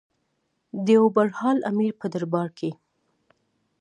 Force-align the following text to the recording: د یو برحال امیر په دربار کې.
د 0.85 0.85
یو 0.97 1.05
برحال 1.15 1.57
امیر 1.71 1.93
په 2.01 2.07
دربار 2.13 2.49
کې. 2.57 2.71